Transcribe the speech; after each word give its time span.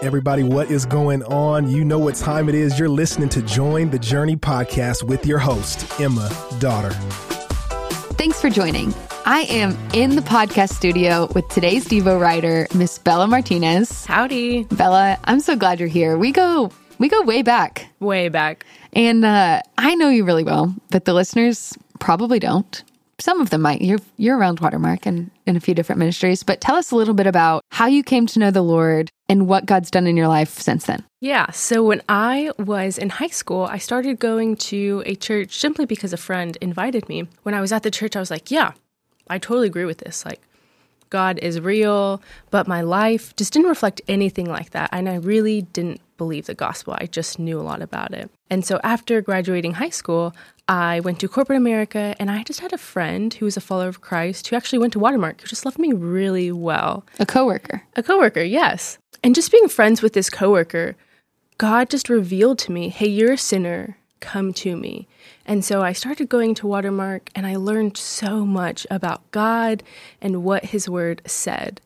Everybody, 0.00 0.44
what 0.44 0.70
is 0.70 0.86
going 0.86 1.24
on? 1.24 1.68
You 1.68 1.84
know 1.84 1.98
what 1.98 2.14
time 2.14 2.48
it 2.48 2.54
is. 2.54 2.78
You're 2.78 2.88
listening 2.88 3.28
to 3.30 3.42
Join 3.42 3.90
the 3.90 3.98
Journey 3.98 4.36
podcast 4.36 5.02
with 5.02 5.26
your 5.26 5.40
host, 5.40 6.00
Emma 6.00 6.30
Dotter. 6.60 6.92
Thanks 8.14 8.40
for 8.40 8.48
joining. 8.48 8.94
I 9.26 9.40
am 9.48 9.76
in 9.94 10.14
the 10.14 10.22
podcast 10.22 10.70
studio 10.70 11.28
with 11.34 11.48
today's 11.48 11.84
Devo 11.88 12.20
writer, 12.20 12.68
Miss 12.76 12.96
Bella 12.96 13.26
Martinez. 13.26 14.04
Howdy. 14.04 14.64
Bella, 14.70 15.18
I'm 15.24 15.40
so 15.40 15.56
glad 15.56 15.80
you're 15.80 15.88
here. 15.88 16.16
We 16.16 16.30
go 16.30 16.70
we 16.98 17.08
go 17.08 17.20
way 17.22 17.42
back. 17.42 17.88
Way 17.98 18.28
back. 18.28 18.64
And 18.92 19.24
uh, 19.24 19.62
I 19.78 19.96
know 19.96 20.10
you 20.10 20.24
really 20.24 20.44
well, 20.44 20.76
but 20.90 21.06
the 21.06 21.14
listeners 21.14 21.76
probably 21.98 22.38
don't. 22.38 22.84
Some 23.18 23.40
of 23.40 23.50
them 23.50 23.62
might. 23.62 23.82
You're 23.82 23.98
you're 24.16 24.38
around 24.38 24.60
Watermark 24.60 25.06
and 25.06 25.32
in 25.44 25.56
a 25.56 25.60
few 25.60 25.74
different 25.74 25.98
ministries, 25.98 26.44
but 26.44 26.60
tell 26.60 26.76
us 26.76 26.92
a 26.92 26.96
little 26.96 27.14
bit 27.14 27.26
about 27.26 27.64
how 27.72 27.86
you 27.86 28.04
came 28.04 28.26
to 28.28 28.38
know 28.38 28.52
the 28.52 28.62
Lord 28.62 29.10
and 29.28 29.46
what 29.46 29.66
God's 29.66 29.90
done 29.90 30.06
in 30.06 30.16
your 30.16 30.28
life 30.28 30.58
since 30.58 30.86
then. 30.86 31.04
Yeah. 31.20 31.50
So 31.50 31.84
when 31.84 32.02
I 32.08 32.50
was 32.58 32.96
in 32.96 33.10
high 33.10 33.28
school, 33.28 33.64
I 33.64 33.78
started 33.78 34.18
going 34.18 34.56
to 34.56 35.02
a 35.04 35.14
church 35.14 35.58
simply 35.58 35.84
because 35.84 36.12
a 36.12 36.16
friend 36.16 36.56
invited 36.60 37.08
me. 37.08 37.28
When 37.42 37.54
I 37.54 37.60
was 37.60 37.72
at 37.72 37.82
the 37.82 37.90
church, 37.90 38.16
I 38.16 38.20
was 38.20 38.30
like, 38.30 38.50
yeah, 38.50 38.72
I 39.28 39.38
totally 39.38 39.66
agree 39.66 39.84
with 39.84 39.98
this. 39.98 40.24
Like, 40.24 40.40
God 41.10 41.38
is 41.40 41.60
real, 41.60 42.22
but 42.50 42.68
my 42.68 42.82
life 42.82 43.34
just 43.36 43.52
didn't 43.52 43.68
reflect 43.68 44.00
anything 44.08 44.46
like 44.46 44.70
that. 44.70 44.90
And 44.92 45.08
I 45.08 45.16
really 45.16 45.62
didn't 45.62 46.00
believe 46.18 46.46
the 46.46 46.54
gospel. 46.54 46.96
I 46.98 47.06
just 47.06 47.38
knew 47.38 47.60
a 47.60 47.62
lot 47.62 47.82
about 47.82 48.12
it. 48.12 48.30
And 48.50 48.64
so 48.64 48.80
after 48.82 49.20
graduating 49.22 49.74
high 49.74 49.88
school, 49.90 50.34
I 50.68 51.00
went 51.00 51.18
to 51.20 51.28
corporate 51.28 51.56
America 51.56 52.14
and 52.18 52.30
I 52.30 52.42
just 52.42 52.60
had 52.60 52.74
a 52.74 52.78
friend 52.78 53.32
who 53.32 53.46
was 53.46 53.56
a 53.56 53.60
follower 53.60 53.88
of 53.88 54.02
Christ 54.02 54.48
who 54.48 54.56
actually 54.56 54.78
went 54.78 54.92
to 54.92 54.98
Watermark, 54.98 55.40
who 55.40 55.46
just 55.46 55.64
loved 55.64 55.78
me 55.78 55.92
really 55.94 56.52
well. 56.52 57.06
A 57.18 57.24
coworker. 57.24 57.82
A 57.96 58.02
coworker, 58.02 58.42
yes. 58.42 58.98
And 59.24 59.34
just 59.34 59.50
being 59.50 59.68
friends 59.68 60.02
with 60.02 60.12
this 60.12 60.28
coworker, 60.28 60.94
God 61.56 61.88
just 61.88 62.10
revealed 62.10 62.58
to 62.60 62.72
me, 62.72 62.90
hey, 62.90 63.08
you're 63.08 63.32
a 63.32 63.38
sinner, 63.38 63.96
come 64.20 64.52
to 64.54 64.76
me. 64.76 65.08
And 65.46 65.64
so 65.64 65.80
I 65.80 65.94
started 65.94 66.28
going 66.28 66.54
to 66.56 66.66
Watermark 66.66 67.30
and 67.34 67.46
I 67.46 67.56
learned 67.56 67.96
so 67.96 68.44
much 68.44 68.86
about 68.90 69.28
God 69.30 69.82
and 70.20 70.44
what 70.44 70.66
his 70.66 70.86
word 70.86 71.22
said. 71.24 71.80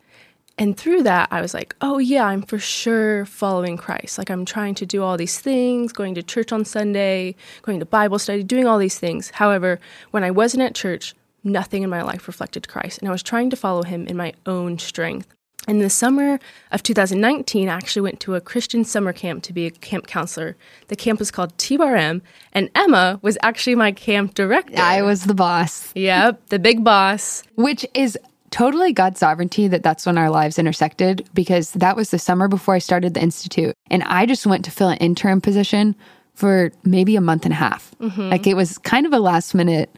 And 0.58 0.76
through 0.76 1.02
that, 1.04 1.28
I 1.30 1.40
was 1.40 1.54
like, 1.54 1.74
oh, 1.80 1.98
yeah, 1.98 2.24
I'm 2.24 2.42
for 2.42 2.58
sure 2.58 3.24
following 3.24 3.76
Christ. 3.76 4.18
Like, 4.18 4.30
I'm 4.30 4.44
trying 4.44 4.74
to 4.76 4.86
do 4.86 5.02
all 5.02 5.16
these 5.16 5.38
things, 5.38 5.92
going 5.92 6.14
to 6.14 6.22
church 6.22 6.52
on 6.52 6.64
Sunday, 6.64 7.34
going 7.62 7.80
to 7.80 7.86
Bible 7.86 8.18
study, 8.18 8.42
doing 8.42 8.66
all 8.66 8.78
these 8.78 8.98
things. 8.98 9.30
However, 9.30 9.80
when 10.10 10.24
I 10.24 10.30
wasn't 10.30 10.62
at 10.62 10.74
church, 10.74 11.14
nothing 11.42 11.82
in 11.82 11.90
my 11.90 12.02
life 12.02 12.28
reflected 12.28 12.68
Christ. 12.68 12.98
And 12.98 13.08
I 13.08 13.12
was 13.12 13.22
trying 13.22 13.50
to 13.50 13.56
follow 13.56 13.82
him 13.82 14.06
in 14.06 14.16
my 14.16 14.34
own 14.46 14.78
strength. 14.78 15.26
In 15.68 15.78
the 15.78 15.90
summer 15.90 16.40
of 16.72 16.82
2019, 16.82 17.68
I 17.68 17.74
actually 17.74 18.02
went 18.02 18.18
to 18.20 18.34
a 18.34 18.40
Christian 18.40 18.84
summer 18.84 19.12
camp 19.12 19.44
to 19.44 19.52
be 19.52 19.66
a 19.66 19.70
camp 19.70 20.08
counselor. 20.08 20.56
The 20.88 20.96
camp 20.96 21.20
was 21.20 21.30
called 21.30 21.56
TBRM, 21.56 22.20
and 22.52 22.68
Emma 22.74 23.20
was 23.22 23.38
actually 23.42 23.76
my 23.76 23.92
camp 23.92 24.34
director. 24.34 24.80
I 24.82 25.02
was 25.02 25.24
the 25.24 25.34
boss. 25.34 25.92
Yep, 25.94 26.48
the 26.48 26.58
big 26.58 26.82
boss. 26.82 27.44
Which 27.54 27.86
is 27.94 28.18
totally 28.52 28.92
God's 28.92 29.18
sovereignty 29.18 29.66
that 29.66 29.82
that's 29.82 30.06
when 30.06 30.16
our 30.18 30.30
lives 30.30 30.58
intersected 30.58 31.28
because 31.34 31.72
that 31.72 31.96
was 31.96 32.10
the 32.10 32.18
summer 32.18 32.46
before 32.46 32.74
I 32.74 32.78
started 32.78 33.14
the 33.14 33.22
Institute. 33.22 33.74
And 33.90 34.04
I 34.04 34.26
just 34.26 34.46
went 34.46 34.64
to 34.66 34.70
fill 34.70 34.90
an 34.90 34.98
interim 34.98 35.40
position 35.40 35.96
for 36.34 36.70
maybe 36.84 37.16
a 37.16 37.20
month 37.20 37.44
and 37.44 37.52
a 37.52 37.56
half. 37.56 37.92
Mm-hmm. 38.00 38.30
Like 38.30 38.46
it 38.46 38.54
was 38.54 38.78
kind 38.78 39.06
of 39.06 39.12
a 39.12 39.18
last 39.18 39.54
minute, 39.54 39.90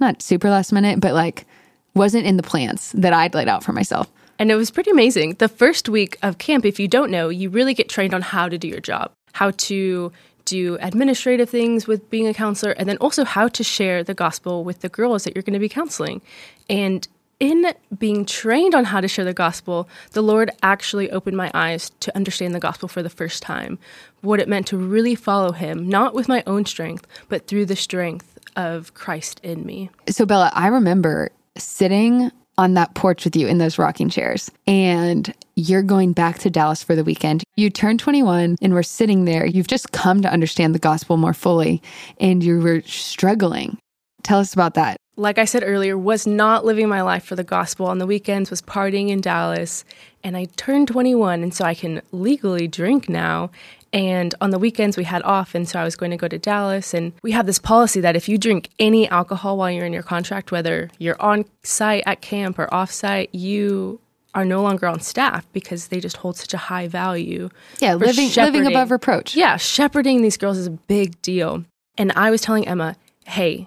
not 0.00 0.22
super 0.22 0.50
last 0.50 0.72
minute, 0.72 1.00
but 1.00 1.14
like 1.14 1.46
wasn't 1.94 2.26
in 2.26 2.36
the 2.36 2.42
plans 2.42 2.92
that 2.92 3.12
I'd 3.12 3.34
laid 3.34 3.48
out 3.48 3.62
for 3.62 3.72
myself. 3.72 4.10
And 4.38 4.50
it 4.50 4.56
was 4.56 4.70
pretty 4.70 4.90
amazing. 4.90 5.34
The 5.34 5.48
first 5.48 5.88
week 5.88 6.16
of 6.22 6.38
camp, 6.38 6.64
if 6.64 6.78
you 6.78 6.88
don't 6.88 7.10
know, 7.10 7.28
you 7.28 7.50
really 7.50 7.74
get 7.74 7.88
trained 7.88 8.14
on 8.14 8.22
how 8.22 8.48
to 8.48 8.56
do 8.56 8.68
your 8.68 8.80
job, 8.80 9.12
how 9.32 9.50
to 9.52 10.12
do 10.44 10.78
administrative 10.80 11.50
things 11.50 11.86
with 11.86 12.08
being 12.08 12.26
a 12.26 12.32
counselor, 12.32 12.72
and 12.72 12.88
then 12.88 12.96
also 12.98 13.24
how 13.24 13.48
to 13.48 13.62
share 13.62 14.02
the 14.02 14.14
gospel 14.14 14.64
with 14.64 14.80
the 14.80 14.88
girls 14.88 15.24
that 15.24 15.34
you're 15.34 15.42
going 15.42 15.52
to 15.52 15.58
be 15.58 15.68
counseling. 15.68 16.22
And 16.70 17.06
in 17.40 17.72
being 17.96 18.24
trained 18.24 18.74
on 18.74 18.84
how 18.84 19.00
to 19.00 19.08
share 19.08 19.24
the 19.24 19.34
gospel, 19.34 19.88
the 20.12 20.22
Lord 20.22 20.50
actually 20.62 21.10
opened 21.10 21.36
my 21.36 21.50
eyes 21.54 21.90
to 22.00 22.14
understand 22.16 22.54
the 22.54 22.60
gospel 22.60 22.88
for 22.88 23.02
the 23.02 23.10
first 23.10 23.42
time. 23.42 23.78
What 24.22 24.40
it 24.40 24.48
meant 24.48 24.66
to 24.68 24.76
really 24.76 25.14
follow 25.14 25.52
Him, 25.52 25.88
not 25.88 26.14
with 26.14 26.28
my 26.28 26.42
own 26.46 26.66
strength, 26.66 27.06
but 27.28 27.46
through 27.46 27.66
the 27.66 27.76
strength 27.76 28.38
of 28.56 28.94
Christ 28.94 29.40
in 29.44 29.64
me. 29.64 29.90
So, 30.08 30.26
Bella, 30.26 30.50
I 30.54 30.66
remember 30.68 31.30
sitting 31.56 32.30
on 32.56 32.74
that 32.74 32.94
porch 32.96 33.24
with 33.24 33.36
you 33.36 33.46
in 33.46 33.58
those 33.58 33.78
rocking 33.78 34.08
chairs, 34.08 34.50
and 34.66 35.32
you're 35.54 35.82
going 35.82 36.12
back 36.12 36.38
to 36.38 36.50
Dallas 36.50 36.82
for 36.82 36.96
the 36.96 37.04
weekend. 37.04 37.44
You 37.56 37.70
turned 37.70 38.00
21 38.00 38.56
and 38.60 38.74
we're 38.74 38.82
sitting 38.82 39.26
there. 39.26 39.46
You've 39.46 39.68
just 39.68 39.92
come 39.92 40.22
to 40.22 40.32
understand 40.32 40.74
the 40.74 40.80
gospel 40.80 41.16
more 41.16 41.34
fully, 41.34 41.80
and 42.18 42.42
you 42.42 42.58
were 42.58 42.82
struggling. 42.82 43.78
Tell 44.24 44.40
us 44.40 44.52
about 44.52 44.74
that 44.74 44.96
like 45.18 45.36
I 45.36 45.44
said 45.44 45.64
earlier, 45.66 45.98
was 45.98 46.26
not 46.26 46.64
living 46.64 46.88
my 46.88 47.02
life 47.02 47.24
for 47.24 47.34
the 47.34 47.44
gospel. 47.44 47.86
On 47.86 47.98
the 47.98 48.06
weekends, 48.06 48.50
was 48.50 48.62
partying 48.62 49.08
in 49.08 49.20
Dallas, 49.20 49.84
and 50.22 50.36
I 50.36 50.46
turned 50.56 50.88
21, 50.88 51.42
and 51.42 51.52
so 51.52 51.64
I 51.64 51.74
can 51.74 52.00
legally 52.12 52.68
drink 52.68 53.08
now. 53.08 53.50
And 53.92 54.34
on 54.40 54.50
the 54.50 54.58
weekends, 54.58 54.96
we 54.96 55.04
had 55.04 55.22
off, 55.22 55.54
and 55.54 55.68
so 55.68 55.80
I 55.80 55.84
was 55.84 55.96
going 55.96 56.12
to 56.12 56.16
go 56.16 56.28
to 56.28 56.38
Dallas. 56.38 56.94
And 56.94 57.12
we 57.22 57.32
have 57.32 57.46
this 57.46 57.58
policy 57.58 58.00
that 58.00 58.16
if 58.16 58.28
you 58.28 58.38
drink 58.38 58.68
any 58.78 59.08
alcohol 59.08 59.58
while 59.58 59.70
you're 59.70 59.86
in 59.86 59.92
your 59.92 60.02
contract, 60.02 60.52
whether 60.52 60.88
you're 60.98 61.20
on 61.20 61.44
site 61.64 62.04
at 62.06 62.20
camp 62.20 62.58
or 62.58 62.72
off 62.72 62.92
site, 62.92 63.34
you 63.34 64.00
are 64.34 64.44
no 64.44 64.62
longer 64.62 64.86
on 64.86 65.00
staff 65.00 65.46
because 65.52 65.88
they 65.88 65.98
just 65.98 66.18
hold 66.18 66.36
such 66.36 66.54
a 66.54 66.58
high 66.58 66.86
value. 66.86 67.48
Yeah, 67.80 67.94
living, 67.94 68.30
living 68.30 68.66
above 68.66 68.92
reproach. 68.92 69.34
Yeah, 69.34 69.56
shepherding 69.56 70.22
these 70.22 70.36
girls 70.36 70.58
is 70.58 70.68
a 70.68 70.70
big 70.70 71.20
deal. 71.22 71.64
And 71.96 72.12
I 72.12 72.30
was 72.30 72.40
telling 72.40 72.68
Emma, 72.68 72.94
hey, 73.24 73.66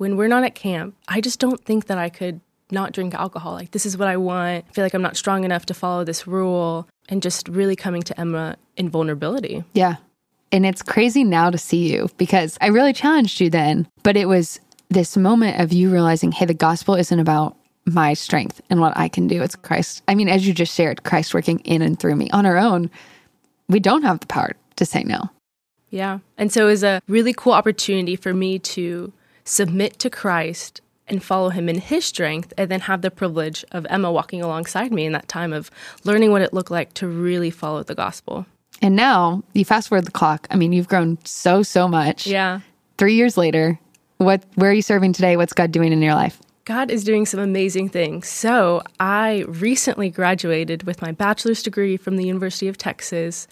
when 0.00 0.16
we're 0.16 0.28
not 0.28 0.44
at 0.44 0.54
camp, 0.54 0.96
I 1.08 1.20
just 1.20 1.38
don't 1.38 1.62
think 1.62 1.88
that 1.88 1.98
I 1.98 2.08
could 2.08 2.40
not 2.70 2.92
drink 2.92 3.12
alcohol. 3.12 3.52
Like, 3.52 3.72
this 3.72 3.84
is 3.84 3.98
what 3.98 4.08
I 4.08 4.16
want. 4.16 4.64
I 4.66 4.72
feel 4.72 4.82
like 4.82 4.94
I'm 4.94 5.02
not 5.02 5.14
strong 5.14 5.44
enough 5.44 5.66
to 5.66 5.74
follow 5.74 6.04
this 6.04 6.26
rule. 6.26 6.88
And 7.10 7.20
just 7.20 7.48
really 7.48 7.76
coming 7.76 8.00
to 8.04 8.18
Emma 8.18 8.56
in 8.78 8.88
vulnerability. 8.88 9.62
Yeah. 9.74 9.96
And 10.52 10.64
it's 10.64 10.80
crazy 10.80 11.22
now 11.22 11.50
to 11.50 11.58
see 11.58 11.92
you 11.92 12.08
because 12.16 12.56
I 12.62 12.68
really 12.68 12.94
challenged 12.94 13.42
you 13.42 13.50
then, 13.50 13.86
but 14.02 14.16
it 14.16 14.24
was 14.24 14.58
this 14.88 15.18
moment 15.18 15.60
of 15.60 15.70
you 15.70 15.90
realizing, 15.90 16.32
hey, 16.32 16.46
the 16.46 16.54
gospel 16.54 16.94
isn't 16.94 17.20
about 17.20 17.54
my 17.84 18.14
strength 18.14 18.62
and 18.70 18.80
what 18.80 18.96
I 18.96 19.08
can 19.08 19.26
do. 19.26 19.42
It's 19.42 19.54
Christ. 19.54 20.02
I 20.08 20.14
mean, 20.14 20.30
as 20.30 20.46
you 20.46 20.54
just 20.54 20.74
shared, 20.74 21.04
Christ 21.04 21.34
working 21.34 21.58
in 21.60 21.82
and 21.82 22.00
through 22.00 22.16
me. 22.16 22.30
On 22.30 22.46
our 22.46 22.56
own, 22.56 22.90
we 23.68 23.80
don't 23.80 24.04
have 24.04 24.20
the 24.20 24.26
power 24.28 24.52
to 24.76 24.86
say 24.86 25.02
no. 25.02 25.28
Yeah. 25.90 26.20
And 26.38 26.50
so 26.50 26.62
it 26.62 26.70
was 26.70 26.84
a 26.84 27.02
really 27.06 27.34
cool 27.34 27.52
opportunity 27.52 28.16
for 28.16 28.32
me 28.32 28.58
to 28.60 29.12
submit 29.50 29.98
to 29.98 30.08
Christ 30.08 30.80
and 31.08 31.22
follow 31.22 31.48
him 31.48 31.68
in 31.68 31.80
his 31.80 32.04
strength, 32.04 32.52
and 32.56 32.70
then 32.70 32.78
have 32.80 33.02
the 33.02 33.10
privilege 33.10 33.64
of 33.72 33.84
Emma 33.90 34.12
walking 34.12 34.40
alongside 34.40 34.92
me 34.92 35.04
in 35.04 35.12
that 35.12 35.26
time 35.26 35.52
of 35.52 35.72
learning 36.04 36.30
what 36.30 36.40
it 36.40 36.54
looked 36.54 36.70
like 36.70 36.94
to 36.94 37.08
really 37.08 37.50
follow 37.50 37.82
the 37.82 37.96
gospel. 37.96 38.46
And 38.80 38.94
now 38.94 39.42
you 39.52 39.64
fast 39.64 39.88
forward 39.88 40.06
the 40.06 40.12
clock. 40.12 40.46
I 40.52 40.56
mean, 40.56 40.72
you've 40.72 40.86
grown 40.86 41.18
so, 41.24 41.64
so 41.64 41.88
much. 41.88 42.28
Yeah. 42.28 42.60
Three 42.96 43.14
years 43.14 43.36
later, 43.36 43.76
what 44.18 44.44
where 44.54 44.70
are 44.70 44.74
you 44.74 44.82
serving 44.82 45.14
today? 45.14 45.36
What's 45.36 45.52
God 45.52 45.72
doing 45.72 45.92
in 45.92 46.00
your 46.00 46.14
life? 46.14 46.38
God 46.64 46.88
is 46.88 47.02
doing 47.02 47.26
some 47.26 47.40
amazing 47.40 47.88
things. 47.88 48.28
So, 48.28 48.82
I 49.00 49.44
recently 49.48 50.10
graduated 50.10 50.84
with 50.84 51.02
my 51.02 51.10
bachelor's 51.10 51.62
degree 51.64 51.96
from 51.96 52.16
the 52.16 52.24
University 52.24 52.68
of 52.68 52.78
Texas 52.78 53.48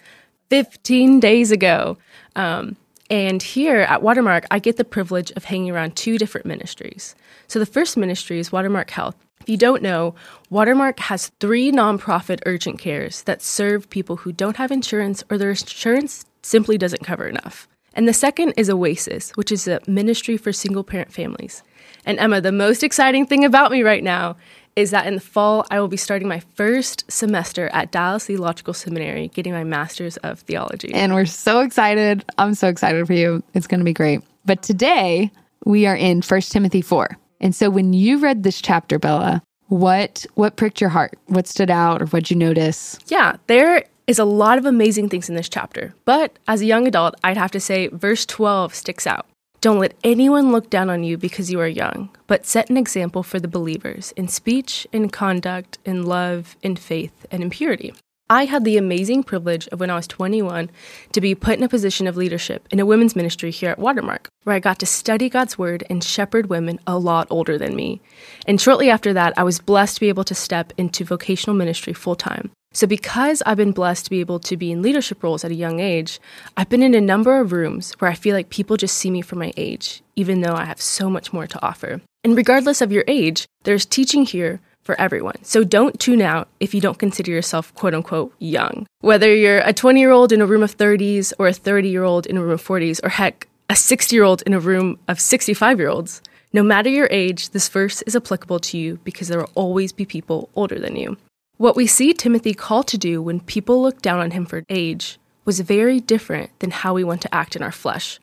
15 0.49 1.19
days 1.19 1.51
ago. 1.51 1.97
Um, 2.37 2.77
and 3.09 3.41
here 3.41 3.79
at 3.79 4.03
Watermark, 4.03 4.45
I 4.51 4.59
get 4.59 4.77
the 4.77 4.85
privilege 4.85 5.31
of 5.31 5.45
hanging 5.45 5.71
around 5.71 5.95
two 5.95 6.17
different 6.17 6.45
ministries. 6.45 7.15
So 7.47 7.57
the 7.57 7.65
first 7.65 7.97
ministry 7.97 8.39
is 8.39 8.51
Watermark 8.51 8.91
Health. 8.91 9.15
If 9.41 9.49
you 9.49 9.57
don't 9.57 9.81
know, 9.81 10.15
Watermark 10.49 10.99
has 10.99 11.31
three 11.39 11.71
nonprofit 11.71 12.41
urgent 12.45 12.77
cares 12.77 13.23
that 13.23 13.41
serve 13.41 13.89
people 13.89 14.17
who 14.17 14.31
don't 14.31 14.57
have 14.57 14.71
insurance 14.71 15.23
or 15.29 15.37
their 15.37 15.49
insurance 15.49 16.25
simply 16.43 16.77
doesn't 16.77 17.05
cover 17.05 17.27
enough. 17.27 17.67
And 17.93 18.07
the 18.07 18.13
second 18.13 18.53
is 18.57 18.69
Oasis, 18.69 19.31
which 19.31 19.51
is 19.51 19.67
a 19.67 19.79
ministry 19.87 20.37
for 20.37 20.53
single 20.53 20.83
parent 20.83 21.11
families. 21.11 21.63
And 22.05 22.19
Emma, 22.19 22.41
the 22.41 22.51
most 22.51 22.83
exciting 22.83 23.25
thing 23.25 23.43
about 23.43 23.71
me 23.71 23.81
right 23.81 24.03
now 24.03 24.37
is 24.79 24.91
that 24.91 25.05
in 25.05 25.15
the 25.15 25.21
fall, 25.21 25.65
I 25.69 25.81
will 25.81 25.89
be 25.89 25.97
starting 25.97 26.29
my 26.29 26.39
first 26.39 27.03
semester 27.11 27.69
at 27.73 27.91
Dallas 27.91 28.25
Theological 28.25 28.73
Seminary, 28.73 29.27
getting 29.27 29.51
my 29.51 29.65
master's 29.65 30.15
of 30.17 30.39
theology. 30.39 30.93
And 30.93 31.13
we're 31.13 31.25
so 31.25 31.59
excited. 31.59 32.23
I'm 32.37 32.53
so 32.53 32.69
excited 32.69 33.05
for 33.05 33.11
you. 33.11 33.43
It's 33.53 33.67
going 33.67 33.81
to 33.81 33.85
be 33.85 33.93
great. 33.93 34.21
But 34.45 34.63
today, 34.63 35.31
we 35.65 35.85
are 35.85 35.97
in 35.97 36.21
1 36.21 36.41
Timothy 36.41 36.81
4. 36.81 37.17
And 37.41 37.53
so 37.53 37.69
when 37.69 37.91
you 37.91 38.19
read 38.19 38.43
this 38.43 38.61
chapter, 38.61 38.97
Bella, 38.97 39.43
what 39.67 40.25
what 40.35 40.55
pricked 40.55 40.79
your 40.79 40.89
heart? 40.89 41.17
What 41.27 41.45
stood 41.45 41.69
out 41.69 42.01
or 42.01 42.05
what'd 42.07 42.31
you 42.31 42.37
notice? 42.37 42.97
Yeah, 43.07 43.35
there 43.47 43.83
is 44.07 44.17
a 44.17 44.25
lot 44.25 44.57
of 44.57 44.65
amazing 44.65 45.09
things 45.09 45.29
in 45.29 45.35
this 45.35 45.49
chapter. 45.49 45.93
But 46.05 46.39
as 46.47 46.61
a 46.61 46.65
young 46.65 46.87
adult, 46.87 47.15
I'd 47.23 47.37
have 47.37 47.51
to 47.51 47.59
say 47.59 47.87
verse 47.89 48.25
12 48.25 48.73
sticks 48.73 49.05
out. 49.05 49.27
Don't 49.61 49.79
let 49.79 49.93
anyone 50.05 50.53
look 50.53 50.69
down 50.69 50.89
on 50.89 51.03
you 51.03 51.17
because 51.17 51.51
you 51.51 51.59
are 51.59 51.67
young, 51.67 52.09
but 52.27 52.45
set 52.45 52.69
an 52.69 52.77
example 52.77 53.23
for 53.23 53.41
the 53.41 53.47
believers 53.49 54.13
in 54.15 54.29
speech, 54.29 54.87
in 54.93 55.09
conduct, 55.09 55.79
in 55.83 56.05
love, 56.05 56.55
in 56.61 56.77
faith, 56.77 57.25
and 57.29 57.43
in 57.43 57.49
purity. 57.49 57.93
I 58.29 58.45
had 58.45 58.63
the 58.63 58.77
amazing 58.77 59.23
privilege 59.23 59.67
of 59.67 59.81
when 59.81 59.89
I 59.89 59.95
was 59.95 60.07
21 60.07 60.69
to 61.11 61.19
be 61.19 61.35
put 61.35 61.57
in 61.57 61.63
a 61.63 61.67
position 61.67 62.07
of 62.07 62.15
leadership 62.15 62.67
in 62.71 62.79
a 62.79 62.85
women's 62.85 63.17
ministry 63.17 63.51
here 63.51 63.71
at 63.71 63.79
Watermark, 63.79 64.29
where 64.43 64.55
I 64.55 64.59
got 64.59 64.79
to 64.79 64.85
study 64.85 65.27
God's 65.27 65.57
word 65.57 65.83
and 65.89 66.01
shepherd 66.01 66.45
women 66.45 66.79
a 66.87 66.97
lot 66.97 67.27
older 67.29 67.57
than 67.57 67.75
me. 67.75 67.99
And 68.45 68.61
shortly 68.61 68.89
after 68.89 69.11
that, 69.11 69.33
I 69.35 69.43
was 69.43 69.59
blessed 69.59 69.95
to 69.95 70.01
be 70.01 70.09
able 70.09 70.23
to 70.25 70.35
step 70.35 70.71
into 70.77 71.03
vocational 71.03 71.55
ministry 71.55 71.91
full 71.91 72.15
time. 72.15 72.51
So, 72.71 72.85
because 72.85 73.41
I've 73.45 73.57
been 73.57 73.71
blessed 73.71 74.05
to 74.05 74.09
be 74.11 74.19
able 74.19 74.39
to 74.41 74.55
be 74.55 74.71
in 74.71 74.83
leadership 74.83 75.23
roles 75.23 75.43
at 75.43 75.51
a 75.51 75.55
young 75.55 75.79
age, 75.79 76.19
I've 76.55 76.69
been 76.69 76.83
in 76.83 76.93
a 76.93 77.01
number 77.01 77.39
of 77.39 77.51
rooms 77.51 77.93
where 77.99 78.11
I 78.11 78.13
feel 78.13 78.35
like 78.35 78.49
people 78.49 78.77
just 78.77 78.95
see 78.95 79.09
me 79.09 79.21
for 79.21 79.35
my 79.35 79.51
age, 79.57 80.03
even 80.15 80.41
though 80.41 80.53
I 80.53 80.65
have 80.65 80.79
so 80.79 81.09
much 81.09 81.33
more 81.33 81.47
to 81.47 81.65
offer. 81.65 81.99
And 82.23 82.37
regardless 82.37 82.81
of 82.81 82.91
your 82.91 83.03
age, 83.07 83.47
there's 83.63 83.87
teaching 83.87 84.23
here 84.23 84.61
for 84.83 84.99
everyone. 85.01 85.43
So 85.43 85.63
don't 85.63 85.99
tune 85.99 86.21
out 86.21 86.47
if 86.59 86.73
you 86.73 86.81
don't 86.81 86.99
consider 86.99 87.31
yourself 87.31 87.73
quote 87.73 87.95
unquote 87.95 88.33
young. 88.39 88.85
Whether 89.01 89.33
you're 89.35 89.59
a 89.59 89.73
20 89.73 89.99
year 89.99 90.11
old 90.11 90.31
in 90.31 90.41
a 90.41 90.45
room 90.45 90.63
of 90.63 90.77
30s 90.77 91.33
or 91.39 91.47
a 91.47 91.53
30 91.53 91.89
year 91.89 92.03
old 92.03 92.27
in 92.27 92.37
a 92.37 92.41
room 92.41 92.51
of 92.51 92.63
40s, 92.63 92.99
or 93.03 93.09
heck, 93.09 93.47
a 93.69 93.75
60 93.75 94.15
year 94.15 94.23
old 94.23 94.41
in 94.43 94.53
a 94.53 94.59
room 94.59 94.99
of 95.07 95.19
65 95.19 95.79
year 95.79 95.89
olds, 95.89 96.21
no 96.53 96.63
matter 96.63 96.89
your 96.89 97.07
age, 97.11 97.49
this 97.49 97.69
verse 97.69 98.01
is 98.03 98.15
applicable 98.15 98.59
to 98.59 98.77
you 98.77 98.99
because 99.03 99.27
there 99.27 99.39
will 99.39 99.51
always 99.55 99.91
be 99.91 100.05
people 100.05 100.49
older 100.55 100.79
than 100.79 100.95
you. 100.95 101.17
What 101.59 101.75
we 101.75 101.87
see 101.87 102.13
Timothy 102.13 102.53
called 102.53 102.87
to 102.87 102.97
do 102.97 103.21
when 103.21 103.41
people 103.41 103.81
look 103.81 104.01
down 104.01 104.21
on 104.21 104.31
him 104.31 104.45
for 104.45 104.63
age 104.69 105.19
was 105.43 105.59
very 105.59 105.99
different 105.99 106.57
than 106.59 106.71
how 106.71 106.93
we 106.93 107.03
want 107.03 107.21
to 107.23 107.35
act 107.35 107.53
in 107.53 107.61
our 107.61 107.71
flesh. 107.73 108.17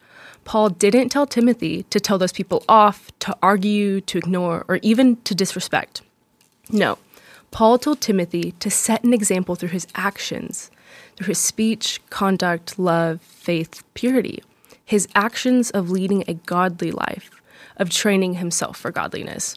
Paul 0.47 0.71
didn't 0.71 1.11
tell 1.11 1.27
Timothy 1.27 1.83
to 1.91 2.01
tell 2.01 2.17
those 2.17 2.33
people 2.33 2.65
off, 2.67 3.11
to 3.19 3.37
argue, 3.43 4.01
to 4.01 4.17
ignore, 4.17 4.65
or 4.69 4.77
even 4.77 5.17
to 5.25 5.35
disrespect. 5.35 6.01
No, 6.71 6.97
Paul 7.51 7.77
told 7.79 8.01
Timothy 8.01 8.53
to 8.53 8.71
set 8.71 9.05
an 9.05 9.13
example 9.13 9.55
through 9.55 9.69
his 9.69 9.87
actions, 9.95 10.71
through 11.17 11.27
his 11.27 11.39
speech, 11.39 12.01
conduct, 12.09 12.79
love, 12.79 13.21
faith, 13.21 13.85
purity, 13.93 14.43
his 14.83 15.09
actions 15.15 15.71
of 15.73 15.91
leading 15.91 16.25
a 16.27 16.33
godly 16.47 16.91
life, 16.91 17.29
of 17.77 17.91
training 17.91 18.37
himself 18.37 18.79
for 18.79 18.91
godliness. 18.91 19.57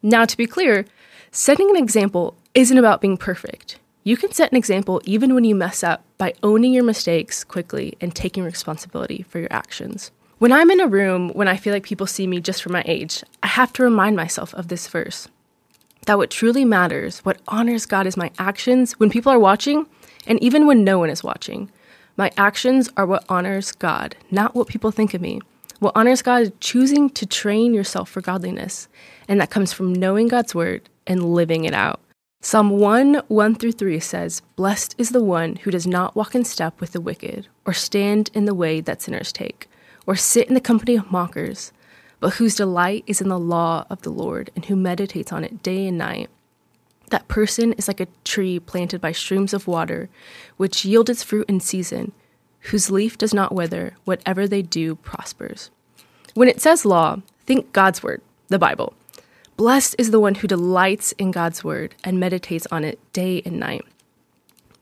Now, 0.00 0.26
to 0.26 0.36
be 0.36 0.46
clear, 0.46 0.84
setting 1.32 1.70
an 1.70 1.76
example 1.76 2.36
isn't 2.56 2.78
about 2.78 3.02
being 3.02 3.18
perfect. 3.18 3.78
You 4.02 4.16
can 4.16 4.32
set 4.32 4.50
an 4.50 4.56
example 4.56 5.02
even 5.04 5.34
when 5.34 5.44
you 5.44 5.54
mess 5.54 5.84
up 5.84 6.02
by 6.16 6.32
owning 6.42 6.72
your 6.72 6.84
mistakes 6.84 7.44
quickly 7.44 7.98
and 8.00 8.14
taking 8.14 8.44
responsibility 8.44 9.26
for 9.28 9.38
your 9.38 9.52
actions. 9.52 10.10
When 10.38 10.52
I'm 10.52 10.70
in 10.70 10.80
a 10.80 10.86
room, 10.86 11.28
when 11.34 11.48
I 11.48 11.58
feel 11.58 11.74
like 11.74 11.84
people 11.84 12.06
see 12.06 12.26
me 12.26 12.40
just 12.40 12.62
for 12.62 12.70
my 12.70 12.82
age, 12.86 13.22
I 13.42 13.48
have 13.48 13.74
to 13.74 13.82
remind 13.82 14.16
myself 14.16 14.54
of 14.54 14.68
this 14.68 14.88
verse 14.88 15.28
that 16.06 16.16
what 16.16 16.30
truly 16.30 16.64
matters, 16.64 17.18
what 17.20 17.42
honors 17.48 17.84
God 17.84 18.06
is 18.06 18.16
my 18.16 18.30
actions 18.38 18.92
when 18.92 19.10
people 19.10 19.32
are 19.32 19.38
watching, 19.38 19.86
and 20.26 20.42
even 20.42 20.66
when 20.66 20.82
no 20.82 20.98
one 20.98 21.10
is 21.10 21.24
watching. 21.24 21.70
My 22.16 22.30
actions 22.38 22.88
are 22.96 23.04
what 23.04 23.24
honors 23.28 23.72
God, 23.72 24.16
not 24.30 24.54
what 24.54 24.68
people 24.68 24.90
think 24.90 25.12
of 25.12 25.20
me. 25.20 25.40
What 25.80 25.92
honors 25.94 26.22
God 26.22 26.42
is 26.42 26.52
choosing 26.60 27.10
to 27.10 27.26
train 27.26 27.74
yourself 27.74 28.08
for 28.08 28.22
godliness, 28.22 28.88
and 29.28 29.40
that 29.40 29.50
comes 29.50 29.74
from 29.74 29.92
knowing 29.92 30.28
God's 30.28 30.54
word 30.54 30.88
and 31.06 31.34
living 31.34 31.64
it 31.64 31.74
out. 31.74 32.00
Psalm 32.40 32.70
1 32.70 33.22
1 33.28 33.54
through 33.54 33.72
3 33.72 33.98
says, 33.98 34.42
Blessed 34.54 34.94
is 34.98 35.10
the 35.10 35.22
one 35.22 35.56
who 35.56 35.70
does 35.70 35.86
not 35.86 36.14
walk 36.14 36.34
in 36.34 36.44
step 36.44 36.80
with 36.80 36.92
the 36.92 37.00
wicked, 37.00 37.48
or 37.64 37.72
stand 37.72 38.30
in 38.34 38.44
the 38.44 38.54
way 38.54 38.80
that 38.80 39.02
sinners 39.02 39.32
take, 39.32 39.68
or 40.06 40.16
sit 40.16 40.48
in 40.48 40.54
the 40.54 40.60
company 40.60 40.96
of 40.96 41.10
mockers 41.10 41.72
but 42.20 42.34
whose 42.34 42.54
delight 42.54 43.04
is 43.06 43.20
in 43.20 43.28
the 43.28 43.38
law 43.38 43.84
of 43.90 44.02
the 44.02 44.10
Lord 44.10 44.50
and 44.54 44.64
who 44.64 44.76
meditates 44.76 45.32
on 45.32 45.44
it 45.44 45.62
day 45.62 45.86
and 45.86 45.98
night. 45.98 46.30
That 47.10 47.28
person 47.28 47.72
is 47.74 47.88
like 47.88 48.00
a 48.00 48.08
tree 48.24 48.58
planted 48.58 49.00
by 49.00 49.12
streams 49.12 49.54
of 49.54 49.68
water, 49.68 50.08
which 50.56 50.84
yield 50.84 51.08
its 51.08 51.22
fruit 51.22 51.48
in 51.48 51.60
season, 51.60 52.12
whose 52.60 52.90
leaf 52.90 53.16
does 53.16 53.32
not 53.32 53.54
wither, 53.54 53.94
whatever 54.04 54.48
they 54.48 54.62
do 54.62 54.96
prospers. 54.96 55.70
When 56.34 56.48
it 56.48 56.60
says 56.60 56.84
law, 56.84 57.20
think 57.44 57.72
God's 57.72 58.02
word, 58.02 58.22
the 58.48 58.58
Bible. 58.58 58.94
Blessed 59.56 59.94
is 59.96 60.10
the 60.10 60.20
one 60.20 60.34
who 60.34 60.46
delights 60.46 61.12
in 61.12 61.30
God's 61.30 61.64
word 61.64 61.94
and 62.04 62.20
meditates 62.20 62.66
on 62.70 62.84
it 62.84 62.98
day 63.14 63.40
and 63.46 63.58
night. 63.58 63.86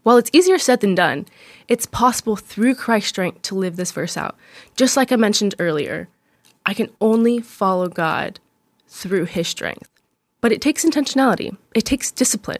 While 0.03 0.17
it's 0.17 0.31
easier 0.33 0.59
said 0.59 0.81
than 0.81 0.97
done, 0.97 1.27
it's 1.69 1.87
possible 1.87 2.35
through 2.35 2.75
Christ's 2.75 3.11
strength 3.11 3.43
to 3.43 3.55
live 3.55 3.77
this 3.77 3.93
verse 3.93 4.17
out. 4.17 4.37
Just 4.77 4.97
like 4.97 5.13
I 5.13 5.17
mentioned 5.17 5.55
earlier, 5.61 6.09
I 6.67 6.75
can 6.75 6.91
only 7.01 7.39
follow 7.39 7.89
God 7.89 8.41
through 8.89 9.27
His 9.27 9.47
strength. 9.47 9.89
But 10.41 10.51
it 10.51 10.61
takes 10.61 10.85
intentionality, 10.85 11.57
it 11.73 11.85
takes 11.85 12.11
discipline. 12.11 12.59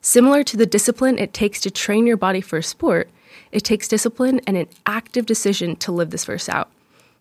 Similar 0.00 0.44
to 0.44 0.56
the 0.56 0.66
discipline 0.66 1.18
it 1.18 1.34
takes 1.34 1.60
to 1.60 1.70
train 1.70 2.06
your 2.06 2.16
body 2.16 2.40
for 2.40 2.56
a 2.56 2.62
sport, 2.62 3.10
it 3.52 3.62
takes 3.62 3.88
discipline 3.88 4.40
and 4.46 4.56
an 4.56 4.68
active 4.86 5.26
decision 5.26 5.76
to 5.76 5.92
live 5.92 6.10
this 6.10 6.24
verse 6.24 6.48
out. 6.48 6.70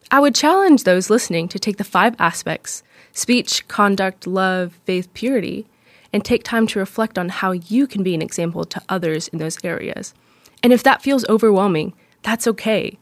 I 0.10 0.20
would 0.20 0.36
challenge 0.36 0.84
those 0.84 1.10
listening 1.10 1.48
to 1.50 1.60
take 1.60 1.78
the 1.78 1.84
five 1.84 2.16
aspects 2.20 2.84
speech, 3.14 3.68
conduct, 3.68 4.26
love, 4.26 4.80
faith, 4.86 5.14
purity 5.14 5.68
and 6.14 6.24
take 6.24 6.44
time 6.44 6.68
to 6.68 6.80
reflect 6.80 7.18
on 7.18 7.30
how 7.30 7.52
you 7.52 7.88
can 7.88 8.04
be 8.04 8.14
an 8.14 8.22
example 8.22 8.66
to 8.66 8.82
others 8.90 9.28
in 9.30 9.40
those 9.40 9.64
areas. 9.64 10.14
And 10.64 10.74
if 10.74 10.84
that 10.84 11.02
feels 11.02 11.28
overwhelming, 11.28 11.94
that's 12.22 12.48
okay. 12.48 12.98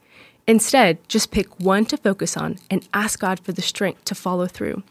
Instead, 0.46 0.98
just 1.08 1.30
pick 1.30 1.60
one 1.60 1.84
to 1.86 1.96
focus 1.96 2.36
on 2.36 2.58
and 2.70 2.88
ask 2.94 3.20
God 3.20 3.40
for 3.40 3.52
the 3.52 3.62
strength 3.62 4.04
to 4.06 4.14
follow 4.14 4.46
through. 4.46 4.82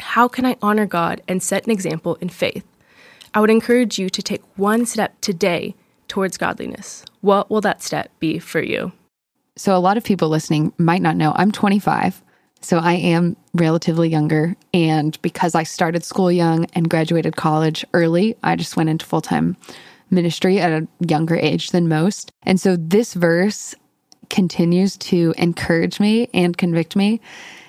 How 0.00 0.28
can 0.28 0.44
I 0.44 0.56
honor 0.60 0.86
God 0.86 1.22
and 1.28 1.42
set 1.42 1.64
an 1.64 1.72
example 1.72 2.16
in 2.16 2.28
faith? 2.28 2.66
I 3.32 3.40
would 3.40 3.50
encourage 3.50 3.98
you 3.98 4.10
to 4.10 4.22
take 4.22 4.42
one 4.56 4.86
step 4.86 5.20
today 5.20 5.74
towards 6.08 6.36
godliness. 6.36 7.04
What 7.20 7.50
will 7.50 7.60
that 7.62 7.82
step 7.82 8.10
be 8.20 8.38
for 8.38 8.60
you? 8.62 8.92
So, 9.56 9.76
a 9.76 9.78
lot 9.78 9.96
of 9.96 10.04
people 10.04 10.28
listening 10.28 10.72
might 10.78 11.02
not 11.02 11.16
know 11.16 11.32
I'm 11.36 11.52
25. 11.52 12.22
So, 12.60 12.78
I 12.78 12.94
am 12.94 13.36
relatively 13.54 14.08
younger. 14.08 14.56
And 14.72 15.20
because 15.22 15.54
I 15.54 15.62
started 15.62 16.04
school 16.04 16.32
young 16.32 16.66
and 16.74 16.90
graduated 16.90 17.36
college 17.36 17.84
early, 17.94 18.36
I 18.42 18.56
just 18.56 18.76
went 18.76 18.88
into 18.88 19.06
full 19.06 19.20
time 19.20 19.56
ministry 20.10 20.58
at 20.58 20.72
a 20.72 20.88
younger 21.06 21.36
age 21.36 21.70
than 21.70 21.88
most. 21.88 22.32
And 22.42 22.60
so, 22.60 22.76
this 22.76 23.14
verse 23.14 23.74
continues 24.28 24.96
to 24.96 25.34
encourage 25.38 26.00
me 26.00 26.28
and 26.34 26.56
convict 26.56 26.96
me. 26.96 27.20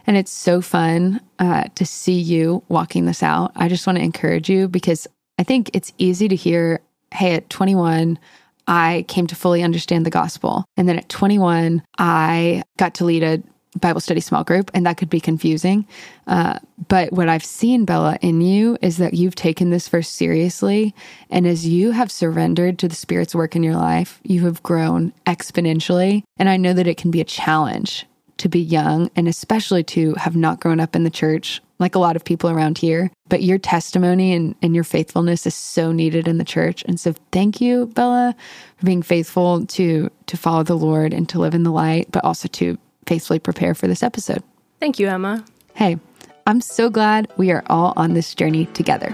And 0.07 0.17
it's 0.17 0.31
so 0.31 0.61
fun 0.61 1.21
uh, 1.39 1.65
to 1.75 1.85
see 1.85 2.19
you 2.19 2.63
walking 2.67 3.05
this 3.05 3.21
out. 3.21 3.51
I 3.55 3.69
just 3.69 3.85
want 3.85 3.97
to 3.97 4.03
encourage 4.03 4.49
you 4.49 4.67
because 4.67 5.07
I 5.37 5.43
think 5.43 5.69
it's 5.73 5.93
easy 5.97 6.27
to 6.27 6.35
hear, 6.35 6.79
hey, 7.11 7.35
at 7.35 7.49
21, 7.49 8.17
I 8.67 9.05
came 9.07 9.27
to 9.27 9.35
fully 9.35 9.63
understand 9.63 10.05
the 10.05 10.11
gospel. 10.11 10.65
And 10.77 10.87
then 10.87 10.97
at 10.97 11.09
21, 11.09 11.83
I 11.97 12.63
got 12.77 12.95
to 12.95 13.05
lead 13.05 13.23
a 13.23 13.43
Bible 13.79 13.99
study 13.99 14.21
small 14.21 14.43
group, 14.43 14.71
and 14.73 14.85
that 14.85 14.97
could 14.97 15.09
be 15.09 15.19
confusing. 15.19 15.85
Uh, 16.27 16.59
but 16.87 17.11
what 17.11 17.27
I've 17.27 17.43
seen, 17.43 17.85
Bella, 17.85 18.17
in 18.21 18.41
you 18.41 18.77
is 18.81 18.97
that 18.97 19.13
you've 19.13 19.35
taken 19.35 19.69
this 19.69 19.89
verse 19.89 20.09
seriously. 20.09 20.95
And 21.29 21.45
as 21.45 21.67
you 21.67 21.91
have 21.91 22.11
surrendered 22.11 22.79
to 22.79 22.87
the 22.87 22.95
Spirit's 22.95 23.35
work 23.35 23.55
in 23.55 23.63
your 23.63 23.75
life, 23.75 24.21
you 24.23 24.45
have 24.45 24.63
grown 24.63 25.13
exponentially. 25.25 26.23
And 26.37 26.47
I 26.47 26.57
know 26.57 26.73
that 26.73 26.87
it 26.87 26.97
can 26.97 27.11
be 27.11 27.21
a 27.21 27.25
challenge 27.25 28.05
to 28.37 28.49
be 28.49 28.59
young 28.59 29.09
and 29.15 29.27
especially 29.27 29.83
to 29.83 30.13
have 30.15 30.35
not 30.35 30.59
grown 30.59 30.79
up 30.79 30.95
in 30.95 31.03
the 31.03 31.09
church 31.09 31.61
like 31.79 31.95
a 31.95 31.99
lot 31.99 32.15
of 32.15 32.23
people 32.23 32.49
around 32.49 32.77
here. 32.77 33.11
But 33.27 33.43
your 33.43 33.57
testimony 33.57 34.33
and, 34.33 34.55
and 34.61 34.73
your 34.75 34.83
faithfulness 34.83 35.45
is 35.45 35.55
so 35.55 35.91
needed 35.91 36.27
in 36.27 36.37
the 36.37 36.45
church. 36.45 36.83
And 36.87 36.99
so 36.99 37.13
thank 37.31 37.59
you, 37.59 37.87
Bella, 37.87 38.35
for 38.77 38.85
being 38.85 39.01
faithful 39.01 39.65
to 39.65 40.09
to 40.27 40.37
follow 40.37 40.63
the 40.63 40.77
Lord 40.77 41.13
and 41.13 41.27
to 41.29 41.39
live 41.39 41.53
in 41.53 41.63
the 41.63 41.71
light, 41.71 42.07
but 42.11 42.23
also 42.23 42.47
to 42.49 42.77
faithfully 43.05 43.39
prepare 43.39 43.75
for 43.75 43.87
this 43.87 44.03
episode. 44.03 44.43
Thank 44.79 44.99
you, 44.99 45.07
Emma. 45.07 45.43
Hey, 45.73 45.99
I'm 46.47 46.61
so 46.61 46.89
glad 46.89 47.27
we 47.37 47.51
are 47.51 47.63
all 47.67 47.93
on 47.95 48.13
this 48.13 48.33
journey 48.33 48.65
together. 48.67 49.13